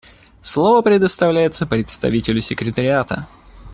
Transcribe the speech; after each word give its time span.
Слово 0.41 0.81
предоставляется 0.81 1.67
представителю 1.67 2.41
Секретариата. 2.41 3.27